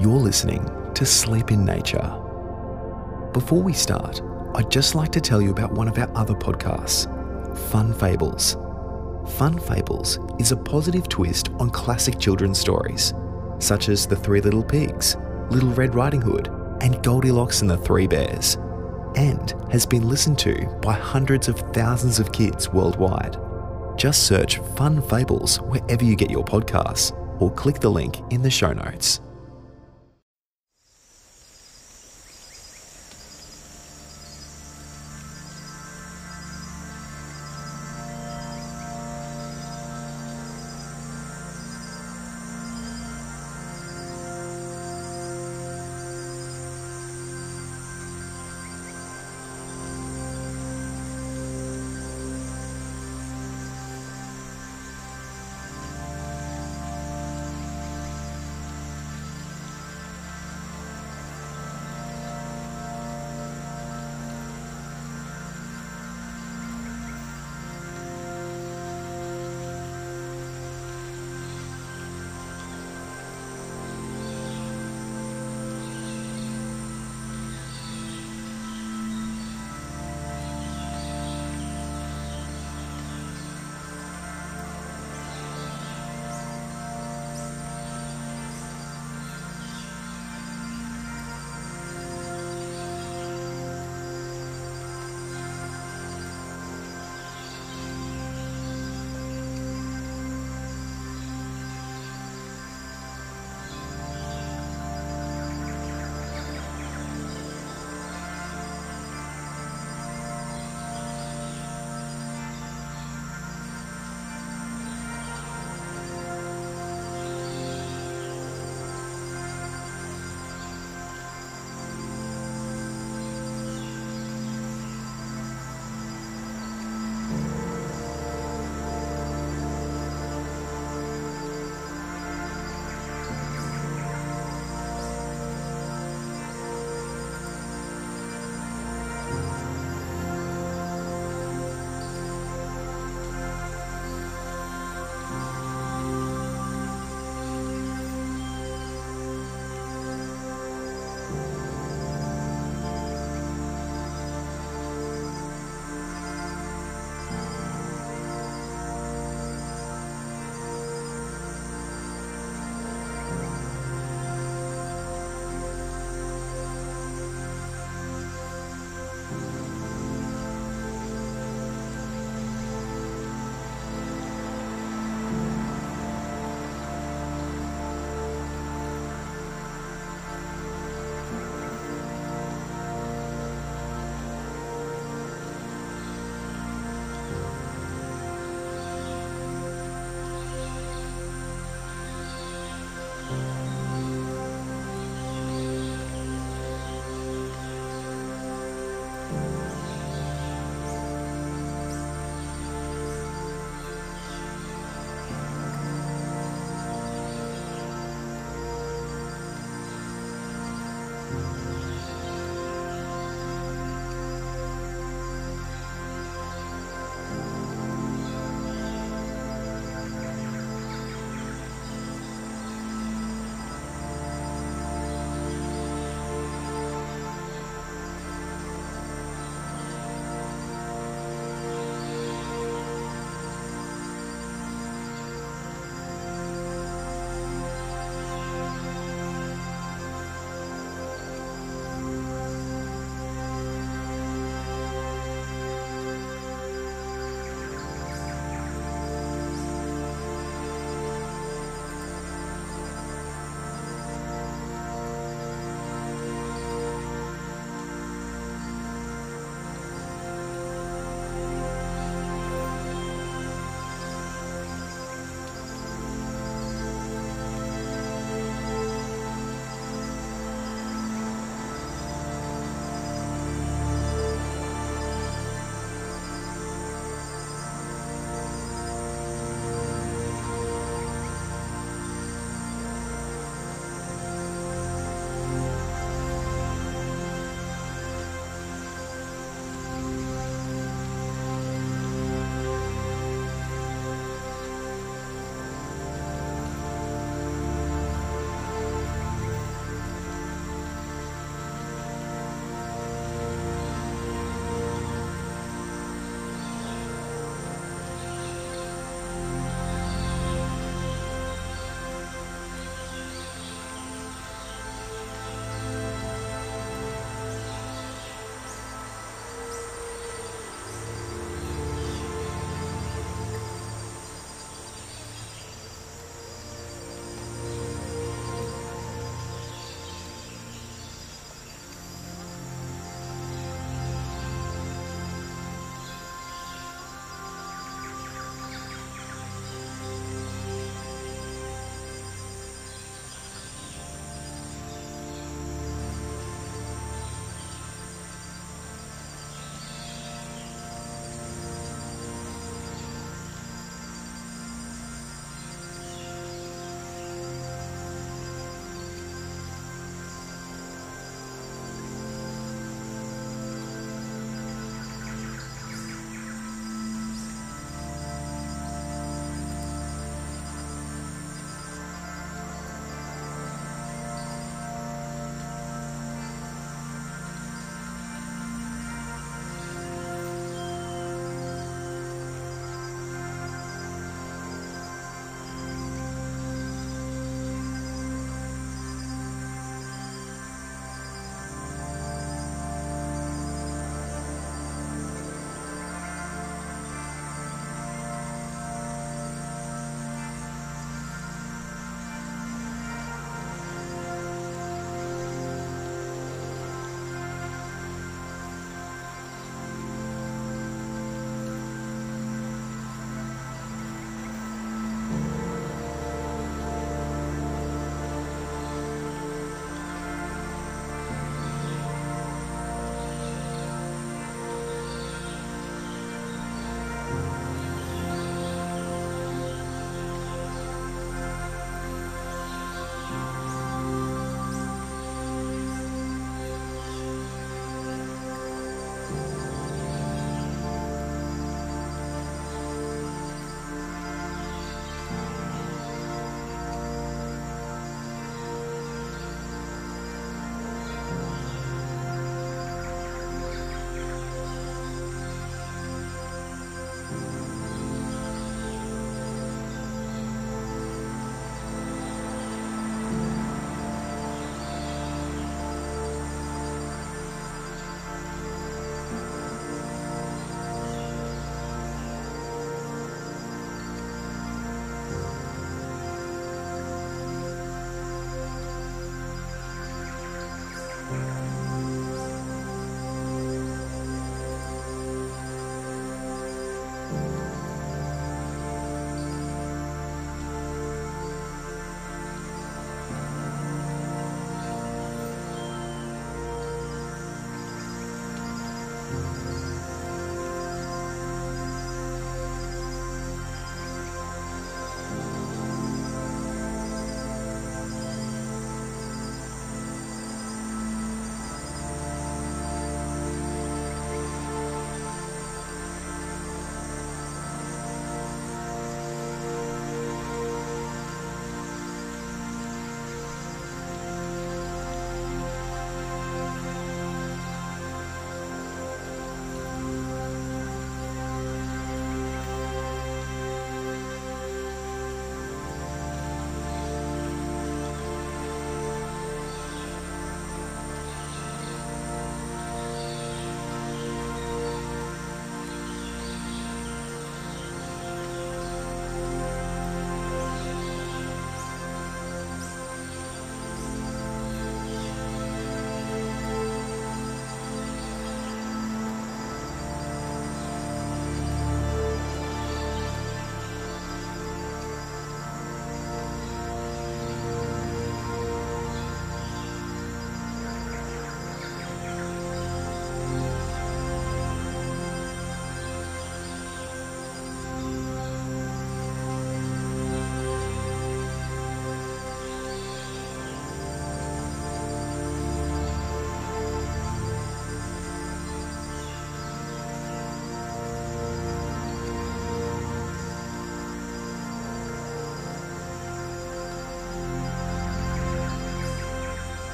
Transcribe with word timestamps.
You're 0.00 0.18
listening 0.18 0.68
to 0.94 1.06
Sleep 1.06 1.52
in 1.52 1.64
Nature. 1.64 2.18
Before 3.32 3.62
we 3.62 3.72
start, 3.72 4.20
I'd 4.54 4.70
just 4.70 4.94
like 4.94 5.12
to 5.12 5.20
tell 5.20 5.40
you 5.40 5.50
about 5.50 5.72
one 5.72 5.86
of 5.86 5.96
our 5.98 6.10
other 6.16 6.34
podcasts, 6.34 7.06
Fun 7.70 7.92
Fables. 7.92 8.56
Fun 9.36 9.58
Fables 9.58 10.18
is 10.40 10.50
a 10.50 10.56
positive 10.56 11.08
twist 11.08 11.50
on 11.60 11.70
classic 11.70 12.18
children's 12.18 12.58
stories, 12.58 13.14
such 13.58 13.88
as 13.88 14.06
The 14.06 14.16
Three 14.16 14.40
Little 14.40 14.64
Pigs, 14.64 15.16
Little 15.50 15.70
Red 15.70 15.94
Riding 15.94 16.22
Hood, 16.22 16.48
and 16.80 17.02
Goldilocks 17.04 17.60
and 17.60 17.70
the 17.70 17.76
Three 17.76 18.08
Bears, 18.08 18.56
and 19.14 19.54
has 19.70 19.86
been 19.86 20.08
listened 20.08 20.38
to 20.40 20.66
by 20.82 20.94
hundreds 20.94 21.48
of 21.48 21.58
thousands 21.72 22.18
of 22.18 22.32
kids 22.32 22.70
worldwide. 22.70 23.36
Just 23.96 24.24
search 24.24 24.58
Fun 24.74 25.00
Fables 25.02 25.60
wherever 25.60 26.02
you 26.02 26.16
get 26.16 26.30
your 26.30 26.44
podcasts 26.44 27.12
or 27.40 27.52
click 27.52 27.78
the 27.78 27.90
link 27.90 28.18
in 28.32 28.42
the 28.42 28.50
show 28.50 28.72
notes. 28.72 29.20